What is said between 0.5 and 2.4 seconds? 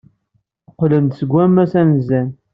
Qqlen-d seg wammas anezzan.